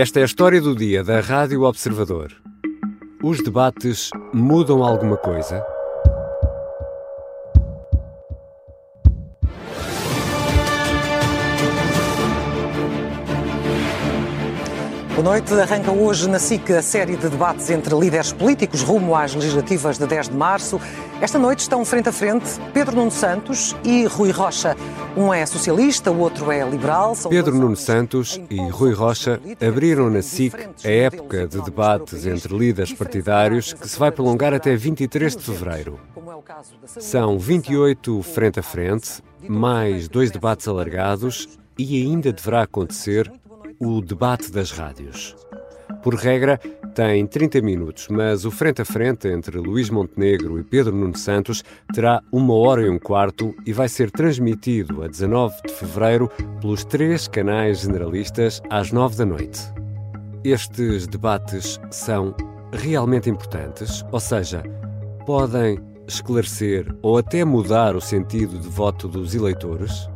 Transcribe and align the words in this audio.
Esta 0.00 0.20
é 0.20 0.22
a 0.22 0.26
história 0.26 0.60
do 0.60 0.76
dia 0.76 1.02
da 1.02 1.18
Rádio 1.18 1.64
Observador. 1.64 2.32
Os 3.20 3.42
debates 3.42 4.10
mudam 4.32 4.84
alguma 4.84 5.16
coisa? 5.16 5.60
Boa 15.16 15.24
noite. 15.24 15.52
Arranca 15.52 15.90
hoje 15.90 16.28
na 16.28 16.38
SIC 16.38 16.70
a 16.70 16.80
série 16.80 17.16
de 17.16 17.28
debates 17.28 17.68
entre 17.68 17.92
líderes 17.98 18.32
políticos 18.32 18.82
rumo 18.82 19.16
às 19.16 19.34
legislativas 19.34 19.98
de 19.98 20.06
10 20.06 20.28
de 20.28 20.36
março. 20.36 20.80
Esta 21.20 21.40
noite 21.40 21.58
estão 21.58 21.84
frente 21.84 22.08
a 22.08 22.12
frente 22.12 22.48
Pedro 22.72 22.94
Nuno 22.94 23.10
Santos 23.10 23.74
e 23.82 24.06
Rui 24.06 24.30
Rocha. 24.30 24.76
Um 25.16 25.32
é 25.32 25.44
socialista, 25.44 26.10
o 26.10 26.18
outro 26.18 26.50
é 26.50 26.68
liberal. 26.68 27.14
Pedro 27.28 27.54
Nuno 27.54 27.76
Santos 27.76 28.40
e 28.48 28.60
Rui 28.68 28.92
Rocha 28.92 29.40
abriram 29.66 30.08
na 30.10 30.22
SIC 30.22 30.54
a 30.84 30.88
época 30.88 31.46
de 31.46 31.60
debates 31.62 32.26
entre 32.26 32.56
líderes 32.56 32.92
partidários 32.92 33.72
que 33.72 33.88
se 33.88 33.98
vai 33.98 34.10
prolongar 34.10 34.54
até 34.54 34.76
23 34.76 35.36
de 35.36 35.42
fevereiro. 35.42 36.00
São 36.86 37.38
28 37.38 38.22
frente 38.22 38.60
a 38.60 38.62
frente, 38.62 39.22
mais 39.48 40.08
dois 40.08 40.30
debates 40.30 40.68
alargados 40.68 41.48
e 41.76 42.02
ainda 42.02 42.32
deverá 42.32 42.62
acontecer 42.62 43.30
o 43.80 44.00
debate 44.00 44.50
das 44.50 44.70
rádios. 44.70 45.36
Por 46.02 46.14
regra, 46.14 46.58
tem 46.94 47.26
30 47.26 47.60
minutos, 47.60 48.08
mas 48.08 48.44
o 48.44 48.50
frente 48.50 48.82
a 48.82 48.84
frente 48.84 49.28
entre 49.28 49.58
Luís 49.58 49.90
Montenegro 49.90 50.58
e 50.58 50.64
Pedro 50.64 50.94
Nuno 50.94 51.16
Santos 51.16 51.64
terá 51.92 52.22
uma 52.32 52.54
hora 52.54 52.82
e 52.82 52.90
um 52.90 52.98
quarto 52.98 53.54
e 53.66 53.72
vai 53.72 53.88
ser 53.88 54.10
transmitido 54.10 55.02
a 55.02 55.08
19 55.08 55.54
de 55.66 55.72
fevereiro 55.72 56.30
pelos 56.60 56.84
três 56.84 57.26
canais 57.28 57.80
generalistas 57.80 58.62
às 58.70 58.92
9 58.92 59.16
da 59.16 59.26
noite. 59.26 59.60
Estes 60.44 61.06
debates 61.06 61.80
são 61.90 62.34
realmente 62.72 63.28
importantes, 63.28 64.04
ou 64.12 64.20
seja, 64.20 64.62
podem 65.26 65.78
esclarecer 66.06 66.86
ou 67.02 67.18
até 67.18 67.44
mudar 67.44 67.94
o 67.94 68.00
sentido 68.00 68.58
de 68.58 68.68
voto 68.68 69.08
dos 69.08 69.34
eleitores? 69.34 70.08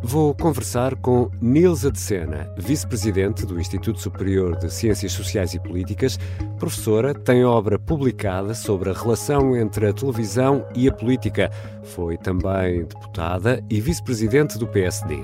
Vou 0.00 0.32
conversar 0.32 0.94
com 0.94 1.28
Nilza 1.40 1.90
de 1.90 1.98
Sena, 1.98 2.48
vice-presidente 2.56 3.44
do 3.44 3.58
Instituto 3.58 4.00
Superior 4.00 4.56
de 4.56 4.72
Ciências 4.72 5.10
Sociais 5.10 5.54
e 5.54 5.60
Políticas, 5.60 6.18
professora, 6.56 7.12
tem 7.12 7.44
obra 7.44 7.80
publicada 7.80 8.54
sobre 8.54 8.90
a 8.90 8.92
relação 8.92 9.56
entre 9.56 9.88
a 9.88 9.92
televisão 9.92 10.64
e 10.74 10.88
a 10.88 10.92
política. 10.92 11.50
Foi 11.82 12.16
também 12.16 12.84
deputada 12.84 13.62
e 13.68 13.80
vice-presidente 13.80 14.56
do 14.56 14.68
PSD. 14.68 15.18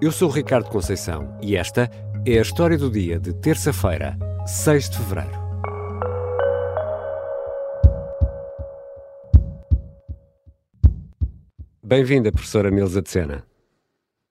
Eu 0.00 0.10
sou 0.10 0.30
Ricardo 0.30 0.70
Conceição 0.70 1.36
e 1.42 1.54
esta 1.54 1.90
é 2.24 2.38
a 2.38 2.42
história 2.42 2.78
do 2.78 2.90
dia 2.90 3.20
de 3.20 3.34
terça-feira, 3.34 4.16
6 4.46 4.88
de 4.88 4.98
fevereiro. 4.98 5.42
Bem-vinda, 11.84 12.32
professora 12.32 12.70
Nilza 12.70 13.02
de 13.02 13.10
Sena. 13.10 13.51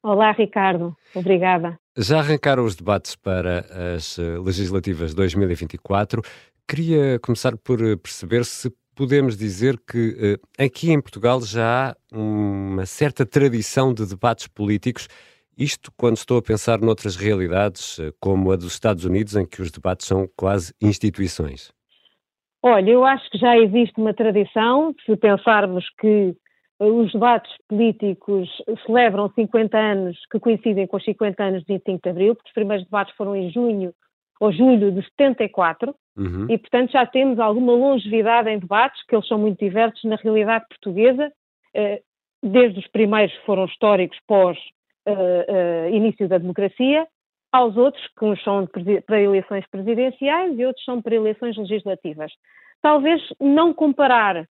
Olá, 0.04 0.32
Ricardo. 0.32 0.96
Obrigada. 1.14 1.78
Já 1.96 2.20
arrancaram 2.20 2.66
os 2.66 2.76
debates 2.76 3.16
para 3.16 3.60
as 3.96 4.18
eh, 4.18 4.40
legislativas 4.40 5.14
2024. 5.14 6.24
Queria 6.68 7.20
começar 7.20 7.56
por 7.56 7.80
eh, 7.84 7.96
perceber 7.96 8.44
se 8.44 8.74
podemos 8.96 9.38
dizer 9.38 9.78
que 9.80 10.40
eh, 10.58 10.66
aqui 10.66 10.92
em 10.92 11.00
Portugal 11.00 11.40
já 11.42 11.92
há 11.92 12.18
uma 12.18 12.84
certa 12.88 13.28
tradição 13.28 13.94
de 13.94 14.08
debates 14.08 14.48
políticos. 14.48 15.08
Isto 15.56 15.92
quando 15.96 16.18
estou 16.18 16.40
a 16.40 16.42
pensar 16.42 16.80
noutras 16.82 17.16
realidades, 17.16 18.00
como 18.20 18.52
a 18.52 18.56
dos 18.56 18.74
Estados 18.74 19.06
Unidos, 19.06 19.36
em 19.36 19.46
que 19.46 19.62
os 19.62 19.70
debates 19.70 20.08
são 20.08 20.28
quase 20.36 20.74
instituições. 20.82 21.72
Olha, 22.64 22.90
eu 22.90 23.06
acho 23.06 23.30
que 23.30 23.38
já 23.38 23.56
existe 23.56 23.94
uma 24.00 24.16
tradição, 24.16 24.96
se 25.06 25.16
pensarmos 25.18 25.86
que 26.00 26.36
os 26.84 27.12
debates 27.12 27.52
políticos 27.68 28.50
celebram 28.86 29.30
50 29.30 29.78
anos 29.78 30.18
que 30.32 30.40
coincidem 30.40 30.88
com 30.88 30.98
os 30.98 31.04
50 31.04 31.44
anos 31.44 31.62
de 31.62 31.74
25 31.74 32.02
de 32.02 32.10
Abril, 32.10 32.36
porque 32.36 32.50
os 32.50 32.54
primeiros 32.54 32.86
debates 32.86 33.16
foram 33.16 33.36
em 33.36 33.52
junho 33.52 33.94
ou 34.40 34.52
julho 34.52 34.92
de 34.92 35.04
74, 35.10 35.94
uhum. 36.18 36.48
e 36.50 36.58
portanto 36.58 36.92
já 36.92 37.06
temos 37.06 37.38
alguma 37.38 37.74
longevidade 37.74 38.50
em 38.50 38.58
debates, 38.58 39.06
que 39.06 39.16
eles 39.16 39.28
são 39.28 39.38
muito 39.38 39.60
diversos 39.60 40.04
na 40.04 40.16
realidade 40.16 40.66
portuguesa, 40.68 41.32
eh, 41.76 42.02
desde 42.42 42.80
os 42.80 42.88
primeiros 42.88 43.38
que 43.38 43.46
foram 43.46 43.66
históricos 43.66 44.18
pós 44.26 44.58
uh, 45.08 45.12
uh, 45.12 45.96
início 45.96 46.28
da 46.28 46.40
democracia, 46.40 47.08
aos 47.52 47.78
outros, 47.78 48.04
que 48.18 48.26
uns 48.26 48.42
são 48.44 48.68
para 49.06 49.22
eleições 49.22 49.66
presidenciais 49.70 50.58
e 50.58 50.66
outros 50.66 50.84
são 50.86 51.02
para 51.02 51.16
eleições 51.16 51.58
legislativas. 51.58 52.32
Talvez 52.82 53.22
não 53.40 53.74
comparar 53.74 54.38
eh, 54.38 54.48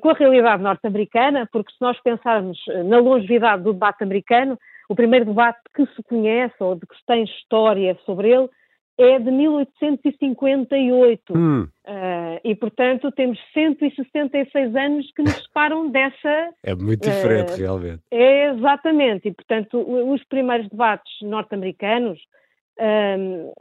com 0.00 0.10
a 0.10 0.14
realidade 0.14 0.62
norte-americana, 0.62 1.48
porque 1.52 1.72
se 1.72 1.80
nós 1.80 2.00
pensarmos 2.02 2.58
eh, 2.68 2.82
na 2.84 2.98
longevidade 2.98 3.62
do 3.62 3.72
debate 3.72 4.02
americano, 4.02 4.58
o 4.88 4.94
primeiro 4.94 5.26
debate 5.26 5.60
que 5.74 5.84
se 5.86 6.02
conhece 6.04 6.54
ou 6.60 6.74
de 6.74 6.86
que 6.86 6.94
se 6.94 7.04
tem 7.06 7.24
história 7.24 7.98
sobre 8.04 8.30
ele 8.30 8.48
é 8.98 9.18
de 9.18 9.30
1858. 9.30 11.32
Hum. 11.34 11.66
Uh, 11.86 12.38
e, 12.44 12.54
portanto, 12.54 13.10
temos 13.12 13.38
166 13.52 14.76
anos 14.76 15.10
que 15.16 15.22
nos 15.22 15.42
separam 15.42 15.90
dessa. 15.90 16.50
É 16.62 16.74
muito 16.74 17.08
diferente, 17.08 17.52
uh, 17.52 17.56
realmente. 17.56 18.02
É, 18.10 18.50
exatamente. 18.50 19.28
E, 19.28 19.32
portanto, 19.32 19.78
os 19.78 20.22
primeiros 20.24 20.68
debates 20.68 21.10
norte-americanos, 21.22 22.20
uh, 22.78 23.52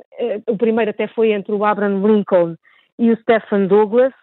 o 0.48 0.58
primeiro 0.58 0.92
até 0.92 1.08
foi 1.08 1.32
entre 1.32 1.54
o 1.54 1.66
Abraham 1.66 2.06
Lincoln 2.06 2.56
e 3.00 3.12
o 3.12 3.18
Stephen 3.22 3.68
Douglas, 3.68 4.14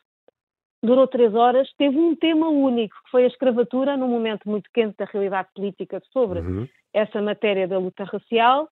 durou 0.82 1.06
três 1.06 1.34
horas, 1.34 1.68
teve 1.76 1.98
um 1.98 2.14
tema 2.14 2.48
único, 2.48 2.94
que 3.04 3.10
foi 3.10 3.24
a 3.24 3.28
escravatura, 3.28 3.96
num 3.96 4.08
momento 4.08 4.48
muito 4.48 4.70
quente 4.72 4.96
da 4.96 5.04
realidade 5.04 5.48
política 5.54 6.00
sobre 6.12 6.40
uhum. 6.40 6.68
essa 6.92 7.20
matéria 7.20 7.66
da 7.66 7.78
luta 7.78 8.04
racial, 8.04 8.68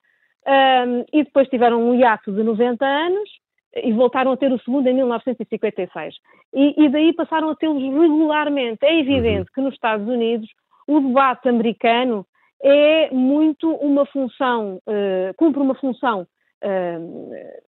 um, 0.46 1.04
e 1.12 1.24
depois 1.24 1.48
tiveram 1.48 1.82
um 1.82 1.94
hiato 1.94 2.32
de 2.32 2.42
90 2.42 2.86
anos 2.86 3.28
e 3.74 3.92
voltaram 3.92 4.32
a 4.32 4.36
ter 4.36 4.52
o 4.52 4.58
segundo 4.60 4.86
em 4.86 4.94
1956. 4.94 6.14
E, 6.54 6.84
e 6.84 6.88
daí 6.88 7.12
passaram 7.12 7.50
a 7.50 7.56
tê-los 7.56 7.82
regularmente. 7.82 8.84
É 8.84 9.00
evidente 9.00 9.40
uhum. 9.40 9.54
que 9.54 9.60
nos 9.60 9.74
Estados 9.74 10.06
Unidos 10.06 10.48
o 10.86 11.00
debate 11.00 11.48
americano 11.48 12.24
é 12.62 13.10
muito 13.10 13.70
uma 13.74 14.06
função, 14.06 14.80
uh, 14.86 15.34
cumpre 15.36 15.60
uma 15.60 15.74
função 15.74 16.26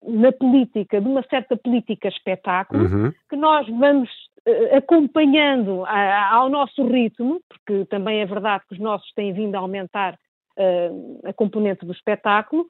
na 0.03 0.33
política, 0.33 1.01
de 1.01 1.09
uma 1.09 1.23
certa 1.25 1.57
política 1.57 2.09
espetáculo, 2.09 2.85
uhum. 2.85 3.13
que 3.29 3.37
nós 3.37 3.67
vamos 3.69 4.11
uh, 4.47 4.77
acompanhando 4.77 5.85
ao 5.87 6.49
nosso 6.49 6.87
ritmo, 6.87 7.41
porque 7.49 7.85
também 7.87 8.21
é 8.21 8.27
verdade 8.27 8.65
que 8.69 8.75
os 8.75 8.81
nossos 8.81 9.11
têm 9.15 9.33
vindo 9.33 9.55
a 9.55 9.59
aumentar 9.59 10.19
a 11.25 11.33
componente 11.33 11.85
do 11.85 11.93
espetáculo, 11.93 12.67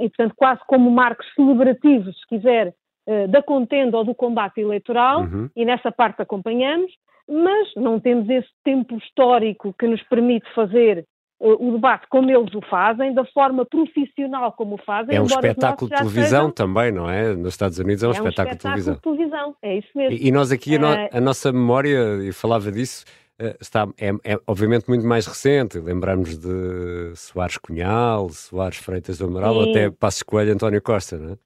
e 0.00 0.08
portanto 0.08 0.34
quase 0.34 0.60
como 0.66 0.90
marcos 0.90 1.26
celebrativos, 1.34 2.18
se 2.18 2.26
quiser, 2.26 2.74
uh, 3.06 3.28
da 3.28 3.42
contenda 3.42 3.98
ou 3.98 4.04
do 4.04 4.14
combate 4.14 4.60
eleitoral, 4.60 5.22
uhum. 5.22 5.50
e 5.54 5.64
nessa 5.64 5.92
parte 5.92 6.22
acompanhamos, 6.22 6.90
mas 7.28 7.74
não 7.76 8.00
temos 8.00 8.28
esse 8.30 8.48
tempo 8.64 8.96
histórico 8.96 9.74
que 9.78 9.86
nos 9.86 10.02
permite 10.04 10.48
fazer 10.54 11.04
o 11.40 11.72
debate 11.72 12.06
como 12.08 12.30
eles 12.30 12.52
o 12.54 12.60
fazem, 12.62 13.14
da 13.14 13.24
forma 13.26 13.64
profissional 13.64 14.52
como 14.52 14.74
o 14.74 14.78
fazem. 14.78 15.14
É 15.14 15.20
um 15.20 15.26
espetáculo 15.26 15.88
de 15.88 15.96
televisão 15.96 16.40
sejam... 16.40 16.50
também, 16.50 16.90
não 16.90 17.08
é? 17.08 17.32
Nos 17.34 17.54
Estados 17.54 17.78
Unidos 17.78 18.02
é 18.02 18.06
um, 18.06 18.10
é 18.10 18.12
um 18.12 18.16
espetáculo, 18.16 18.56
de 18.56 18.62
televisão. 18.62 18.94
de 18.94 19.00
televisão, 19.00 19.56
é 19.62 19.78
isso 19.78 19.88
mesmo. 19.94 20.16
E, 20.16 20.28
e 20.28 20.32
nós 20.32 20.50
aqui, 20.50 20.74
a, 20.74 20.78
no, 20.78 20.88
eh, 20.88 21.10
a, 21.12 21.20
nossa 21.20 21.52
memória, 21.52 22.16
e 22.22 22.32
falava 22.32 22.72
disso, 22.72 23.04
eh, 23.38 23.56
está, 23.60 23.86
é, 24.00 24.08
é, 24.32 24.38
obviamente 24.48 24.88
muito 24.88 25.06
mais 25.06 25.26
recente. 25.26 25.78
Lembramos 25.78 26.36
de 26.36 27.14
Soares 27.14 27.56
Cunhal, 27.56 28.30
Soares 28.30 28.78
Freitas 28.78 29.18
do 29.18 29.26
Amaral, 29.26 29.54
ou 29.54 29.70
até 29.70 29.90
Passos 29.90 30.24
Coelho 30.24 30.52
António 30.52 30.82
Costa, 30.82 31.16
não 31.16 31.34
é? 31.34 31.38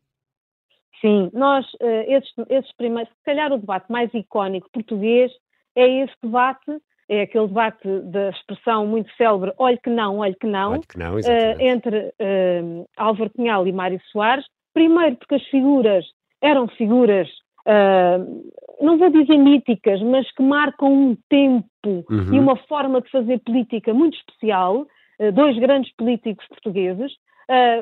Sim, 1.03 1.31
nós, 1.35 1.67
eh, 1.81 2.17
esses, 2.17 2.33
esses 2.49 2.73
primeiros, 2.77 3.13
se 3.13 3.25
calhar 3.25 3.53
o 3.53 3.59
debate 3.59 3.91
mais 3.91 4.09
icónico 4.15 4.71
português 4.73 5.31
é 5.75 6.05
esse 6.05 6.15
debate 6.23 6.71
é 7.13 7.23
aquele 7.23 7.47
debate 7.47 7.87
da 8.05 8.31
expressão 8.31 8.87
muito 8.87 9.15
célebre 9.17 9.53
olhe 9.59 9.79
que 9.79 9.91
não, 9.91 10.19
olhe 10.19 10.35
que 10.35 10.47
não, 10.47 10.73
olhe 10.73 10.83
que 10.89 10.99
não 10.99 11.17
uh, 11.17 11.61
entre 11.61 11.99
uh, 11.99 12.89
Álvaro 12.97 13.31
Cunhal 13.31 13.67
e 13.67 13.73
Mário 13.73 14.01
Soares. 14.11 14.47
Primeiro 14.73 15.17
porque 15.17 15.35
as 15.35 15.45
figuras 15.49 16.07
eram 16.41 16.67
figuras, 16.69 17.29
uh, 17.67 18.51
não 18.81 18.97
vou 18.97 19.11
dizer 19.11 19.37
míticas, 19.37 20.01
mas 20.01 20.31
que 20.33 20.43
marcam 20.43 20.91
um 20.91 21.17
tempo 21.29 21.69
uhum. 21.85 22.35
e 22.35 22.39
uma 22.39 22.57
forma 22.57 23.03
de 23.03 23.11
fazer 23.11 23.39
política 23.41 23.93
muito 23.93 24.17
especial, 24.17 24.87
dois 25.35 25.57
grandes 25.59 25.95
políticos 25.95 26.45
portugueses, 26.49 27.13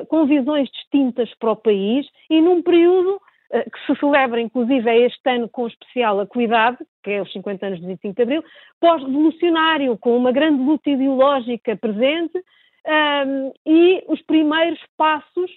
com 0.09 0.27
visões 0.27 0.69
distintas 0.69 1.33
para 1.39 1.51
o 1.51 1.55
país 1.55 2.05
e 2.29 2.39
num 2.39 2.61
período 2.61 3.19
eh, 3.19 3.29
que 3.51 3.85
se 3.85 3.99
celebra, 3.99 4.39
inclusive, 4.39 4.89
é 4.89 5.05
este 5.05 5.29
ano 5.29 5.49
com 5.49 5.67
especial 5.67 6.19
acuidade, 6.19 6.77
que 7.03 7.11
é 7.11 7.21
os 7.21 7.31
50 7.33 7.65
anos 7.65 7.79
de 7.81 7.87
25 7.87 8.15
de 8.15 8.21
Abril, 8.21 8.43
pós-revolucionário, 8.79 9.97
com 9.97 10.15
uma 10.15 10.31
grande 10.31 10.63
luta 10.63 10.89
ideológica 10.89 11.75
presente, 11.75 12.37
um, 12.37 13.51
e 13.65 14.03
os 14.07 14.21
primeiros 14.21 14.79
passos 14.97 15.51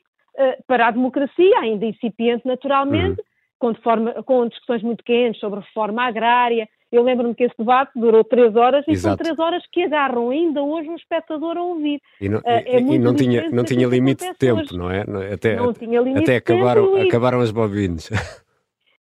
para 0.66 0.88
a 0.88 0.90
democracia, 0.90 1.58
ainda 1.60 1.86
incipiente 1.86 2.46
naturalmente, 2.46 3.20
uhum. 3.20 3.26
com, 3.58 3.74
forma, 3.76 4.22
com 4.24 4.48
discussões 4.48 4.82
muito 4.82 5.04
quentes 5.04 5.40
sobre 5.40 5.60
reforma 5.60 6.02
agrária. 6.02 6.68
Eu 6.94 7.02
lembro-me 7.02 7.34
que 7.34 7.42
esse 7.42 7.54
debate 7.58 7.90
durou 7.96 8.22
três 8.22 8.54
horas 8.54 8.84
e 8.86 8.92
Exato. 8.92 9.16
são 9.16 9.24
três 9.24 9.38
horas 9.38 9.62
que 9.72 9.82
agarram 9.82 10.30
ainda 10.30 10.62
hoje 10.62 10.88
um 10.88 10.94
espectador 10.94 11.56
a 11.56 11.62
ouvir. 11.62 12.00
E 12.20 12.28
não, 12.28 12.40
é 12.44 12.80
e 12.80 12.98
não 13.00 13.14
tinha, 13.14 13.50
não 13.50 13.64
tinha 13.64 13.86
limite 13.88 14.24
de 14.24 14.34
tempo, 14.34 14.60
hoje. 14.60 14.78
não 14.78 14.88
é? 14.88 15.04
Até, 15.32 15.56
não 15.56 15.72
tinha 15.72 16.00
limite 16.00 16.22
até 16.22 16.36
acabaram, 16.36 16.94
acabaram 16.96 17.40
as 17.40 17.50
bobines. 17.50 18.08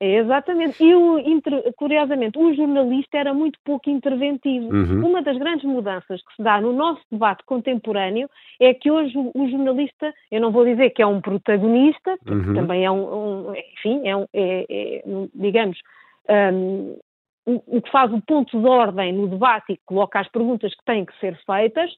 É, 0.01 0.15
exatamente. 0.15 0.81
E, 0.81 0.95
o, 0.95 1.21
curiosamente, 1.75 2.39
o 2.39 2.53
jornalista 2.53 3.18
era 3.18 3.33
muito 3.33 3.59
pouco 3.65 3.89
interventivo. 3.89 4.74
Uhum. 4.74 5.06
Uma 5.06 5.21
das 5.21 5.38
grandes 5.38 5.65
mudanças 5.65 6.21
que 6.24 6.35
se 6.38 6.42
dá 6.42 6.62
no 6.62 6.71
nosso 6.71 7.01
debate 7.12 7.44
contemporâneo 7.45 8.30
é 8.62 8.74
que 8.74 8.89
hoje 8.89 9.18
o, 9.18 9.30
o 9.35 9.50
jornalista, 9.50 10.13
eu 10.31 10.39
não 10.39 10.53
vou 10.53 10.63
dizer 10.63 10.92
que 10.92 11.01
é 11.01 11.06
um 11.06 11.19
protagonista, 11.19 12.18
porque 12.24 12.47
uhum. 12.47 12.56
também 12.56 12.85
é 12.85 12.89
um, 12.89 13.50
um, 13.50 13.53
enfim, 13.74 14.07
é, 14.07 14.15
um, 14.15 14.25
é, 14.33 14.65
é 14.69 15.03
digamos, 15.35 15.77
um, 16.53 16.97
o 17.67 17.81
que 17.81 17.91
faz 17.91 18.11
o 18.11 18.21
ponto 18.21 18.59
de 18.59 18.67
ordem 18.67 19.13
no 19.13 19.27
debate 19.27 19.73
e 19.73 19.79
coloca 19.85 20.19
as 20.19 20.27
perguntas 20.29 20.73
que 20.75 20.85
têm 20.85 21.05
que 21.05 21.17
ser 21.19 21.37
feitas, 21.45 21.91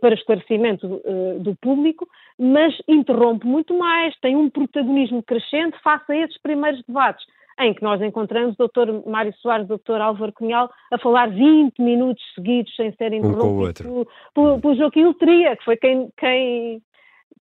para 0.00 0.14
esclarecimento 0.14 0.86
uh, 0.86 1.38
do 1.40 1.54
público, 1.56 2.08
mas 2.38 2.74
interrompe 2.88 3.46
muito 3.46 3.76
mais, 3.76 4.18
tem 4.20 4.34
um 4.36 4.48
protagonismo 4.48 5.22
crescente 5.22 5.76
face 5.82 6.10
a 6.10 6.16
esses 6.16 6.40
primeiros 6.40 6.82
debates, 6.86 7.24
em 7.60 7.72
que 7.72 7.82
nós 7.82 8.00
encontramos 8.02 8.56
o 8.58 8.66
Dr. 8.66 9.08
Mário 9.08 9.32
Soares 9.34 9.68
e 9.68 9.72
o 9.72 9.78
Dr. 9.78 10.00
Álvaro 10.00 10.32
Cunhal 10.32 10.70
a 10.92 10.98
falar 10.98 11.30
20 11.30 11.80
minutos 11.80 12.24
seguidos 12.34 12.74
sem 12.74 12.92
serem 12.94 13.20
interrompidos 13.20 13.86
um 13.86 14.04
pelo, 14.34 14.60
pelo 14.60 14.74
Joaquim 14.74 15.06
Letria, 15.06 15.56
que 15.56 15.64
foi 15.64 15.76
quem, 15.76 16.08
quem 16.16 16.82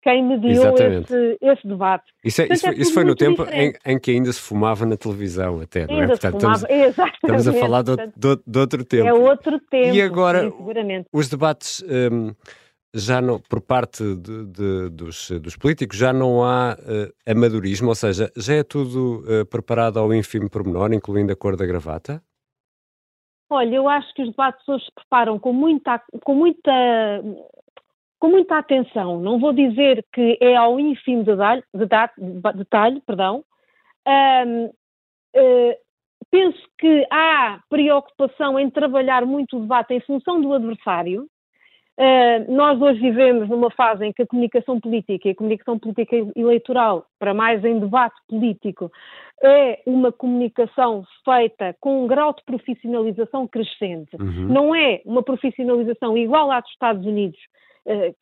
quem 0.02 0.26
mediou 0.26 0.74
esse, 0.74 1.38
esse, 1.40 1.66
debate. 1.66 2.10
Isso, 2.24 2.42
é, 2.42 2.46
Portanto, 2.46 2.72
isso, 2.72 2.80
é 2.80 2.82
isso 2.82 2.94
foi 2.94 3.04
no 3.04 3.14
tempo 3.14 3.44
em, 3.44 3.74
em, 3.84 3.98
que 3.98 4.10
ainda 4.10 4.32
se 4.32 4.40
fumava 4.40 4.86
na 4.86 4.96
televisão, 4.96 5.60
até, 5.60 5.86
não 5.86 5.94
é? 5.94 6.00
ainda? 6.00 6.08
Portanto, 6.08 6.40
fumava, 6.40 6.66
estamos, 6.70 7.12
estamos, 7.14 7.48
a 7.48 7.52
falar 7.52 7.82
de, 7.82 7.96
de, 7.96 8.42
de, 8.46 8.58
outro 8.58 8.84
tempo. 8.84 9.08
É 9.08 9.12
outro 9.12 9.60
tempo. 9.60 9.94
E 9.94 10.02
agora, 10.02 10.52
os 11.12 11.28
debates. 11.28 11.84
Um, 11.88 12.32
já 12.92 13.20
não, 13.20 13.38
por 13.38 13.60
parte 13.60 14.02
de, 14.16 14.46
de, 14.46 14.88
dos, 14.90 15.30
dos, 15.40 15.56
políticos, 15.56 15.96
já 15.96 16.12
não 16.12 16.42
há 16.42 16.76
uh, 16.76 17.30
amadorismo, 17.30 17.88
ou 17.88 17.94
seja, 17.94 18.32
já 18.36 18.54
é 18.54 18.64
tudo 18.64 19.20
uh, 19.20 19.46
preparado 19.46 19.98
ao 20.00 20.12
ínfimo 20.12 20.50
pormenor, 20.50 20.92
incluindo 20.92 21.32
a 21.32 21.36
cor 21.36 21.56
da 21.56 21.64
gravata? 21.64 22.20
Olha, 23.48 23.76
eu 23.76 23.88
acho 23.88 24.12
que 24.14 24.22
os 24.22 24.30
debates 24.30 24.68
hoje 24.68 24.84
se 24.84 24.92
preparam 24.92 25.38
com 25.38 25.52
muita, 25.52 26.00
com 26.24 26.34
muita 26.34 26.70
com 28.20 28.28
muita 28.28 28.58
atenção. 28.58 29.18
Não 29.18 29.40
vou 29.40 29.52
dizer 29.52 30.04
que 30.12 30.38
é 30.40 30.54
ao 30.54 30.78
ínfimo 30.78 31.24
detalhe, 31.24 31.62
detalhe 32.54 33.00
perdão. 33.06 33.42
Um, 34.06 34.64
uh, 34.66 34.74
eh, 35.34 35.78
penso 36.30 36.58
que 36.78 37.06
há 37.10 37.60
preocupação 37.68 38.58
em 38.58 38.70
trabalhar 38.70 39.24
muito 39.24 39.56
o 39.56 39.60
debate 39.60 39.94
em 39.94 40.00
função 40.00 40.40
do 40.40 40.52
adversário. 40.52 41.26
Uh, 41.98 42.50
nós 42.50 42.80
hoje 42.80 43.00
vivemos 43.00 43.48
numa 43.48 43.70
fase 43.70 44.06
em 44.06 44.12
que 44.12 44.22
a 44.22 44.26
comunicação 44.26 44.80
política 44.80 45.28
e 45.28 45.32
a 45.32 45.34
comunicação 45.34 45.78
política 45.78 46.16
eleitoral, 46.34 47.06
para 47.18 47.34
mais 47.34 47.62
em 47.64 47.78
debate 47.78 48.16
político, 48.28 48.90
é 49.42 49.82
uma 49.86 50.12
comunicação 50.12 51.04
feita 51.24 51.74
com 51.80 52.04
um 52.04 52.06
grau 52.06 52.34
de 52.34 52.42
profissionalização 52.44 53.46
crescente. 53.46 54.16
Uhum. 54.18 54.48
Não 54.48 54.74
é 54.74 55.02
uma 55.04 55.22
profissionalização 55.22 56.16
igual 56.16 56.50
à 56.50 56.60
dos 56.60 56.70
Estados 56.70 57.04
Unidos, 57.04 57.38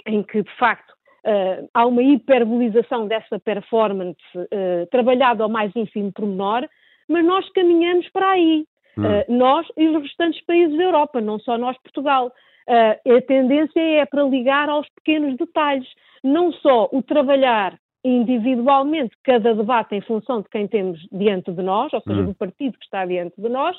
em 0.07 0.23
que, 0.23 0.43
de 0.43 0.57
facto, 0.57 0.91
uh, 1.25 1.69
há 1.75 1.87
uma 1.87 2.03
hiperbolização 2.03 3.07
dessa 3.07 3.39
performance 3.39 4.19
uh, 4.37 4.87
trabalhada 4.91 5.43
ao 5.43 5.49
mais 5.49 5.75
ínfimo 5.75 6.13
pormenor, 6.13 6.69
mas 7.09 7.25
nós 7.25 7.49
caminhamos 7.53 8.09
para 8.11 8.31
aí. 8.31 8.65
Hum. 8.97 9.37
nós 9.37 9.65
e 9.77 9.87
os 9.87 10.03
restantes 10.03 10.45
países 10.45 10.77
da 10.77 10.83
Europa, 10.83 11.21
não 11.21 11.39
só 11.39 11.57
nós, 11.57 11.79
Portugal. 11.85 12.33
a 12.67 13.23
tendência 13.29 13.81
é 13.81 14.05
para 14.05 14.25
ligar 14.25 14.69
aos 14.69 14.89
pequenos 14.89 15.37
detalhes, 15.37 15.87
não 16.25 16.51
só 16.51 16.89
o 16.91 17.01
trabalhar 17.01 17.79
individualmente 18.05 19.15
cada 19.23 19.55
debate 19.55 19.95
em 19.95 20.01
função 20.01 20.43
de 20.43 20.49
quem 20.49 20.67
temos 20.67 20.99
diante 21.13 21.53
de 21.53 21.63
nós, 21.63 21.93
ou 21.93 22.01
seja, 22.01 22.23
hum. 22.23 22.25
do 22.27 22.35
partido 22.35 22.77
que 22.77 22.85
está 22.85 23.07
diante 23.07 23.41
de 23.41 23.49
nós, 23.49 23.77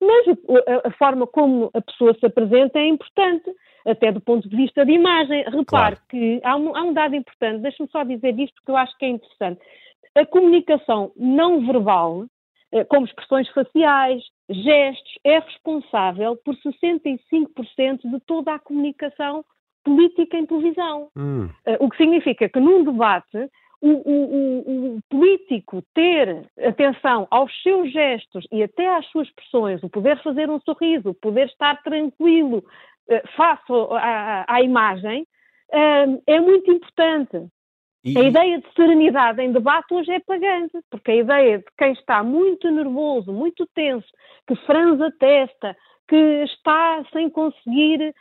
mas 0.00 0.26
a, 0.84 0.90
forma 0.92 1.26
como 1.26 1.70
a 1.74 1.80
pessoa 1.80 2.14
se 2.14 2.24
apresenta 2.24 2.78
é 2.78 2.86
importante 2.86 3.50
até 3.86 4.10
do 4.12 4.20
ponto 4.20 4.48
de 4.48 4.56
vista 4.56 4.84
de 4.84 4.92
imagem. 4.92 5.42
Repare 5.44 5.64
claro. 5.64 5.98
que 6.08 6.40
há 6.42 6.56
um, 6.56 6.76
há 6.76 6.82
um 6.82 6.92
dado 6.92 7.14
importante, 7.14 7.62
deixe-me 7.62 7.88
só 7.90 8.02
dizer 8.04 8.38
isto 8.38 8.54
porque 8.56 8.70
eu 8.70 8.76
acho 8.76 8.96
que 8.98 9.04
é 9.04 9.08
interessante. 9.08 9.60
A 10.14 10.26
comunicação 10.26 11.12
não 11.16 11.64
verbal, 11.66 12.26
eh, 12.72 12.84
como 12.84 13.06
expressões 13.06 13.48
faciais, 13.50 14.22
gestos, 14.48 15.12
é 15.24 15.38
responsável 15.38 16.36
por 16.44 16.54
65% 16.56 18.00
de 18.04 18.20
toda 18.26 18.54
a 18.54 18.58
comunicação 18.58 19.44
política 19.84 20.36
em 20.36 20.46
televisão. 20.46 21.08
Hum. 21.16 21.48
Eh, 21.64 21.76
o 21.80 21.88
que 21.88 21.96
significa 21.96 22.48
que 22.48 22.60
num 22.60 22.84
debate 22.84 23.48
o, 23.80 23.88
o, 23.88 24.96
o, 24.96 25.00
político 25.08 25.82
ter 25.94 26.46
atenção 26.58 27.26
aos 27.30 27.50
seus 27.62 27.90
gestos 27.90 28.46
e 28.52 28.62
até 28.62 28.86
às 28.96 29.06
suas 29.06 29.28
expressões, 29.28 29.82
o 29.82 29.88
poder 29.88 30.22
fazer 30.22 30.50
um 30.50 30.60
sorriso, 30.60 31.10
o 31.10 31.14
poder 31.14 31.46
estar 31.46 31.82
tranquilo, 31.82 32.62
eh, 33.08 33.22
face 33.36 33.72
à, 33.92 34.44
à 34.46 34.62
imagem, 34.62 35.26
eh, 35.72 36.06
é 36.26 36.40
muito 36.40 36.70
importante. 36.70 37.46
E... 38.04 38.18
A 38.18 38.22
ideia 38.22 38.58
de 38.58 38.72
serenidade 38.74 39.42
em 39.42 39.52
debate 39.52 39.92
hoje 39.92 40.12
é 40.12 40.20
pagante, 40.20 40.78
porque 40.90 41.10
a 41.10 41.16
ideia 41.16 41.58
de 41.58 41.64
quem 41.76 41.92
está 41.92 42.22
muito 42.22 42.70
nervoso, 42.70 43.32
muito 43.32 43.66
tenso, 43.74 44.08
que 44.46 44.56
franza 44.66 45.06
a 45.06 45.12
testa, 45.12 45.76
que 46.08 46.16
está 46.44 47.04
sem 47.12 47.30
conseguir 47.30 48.14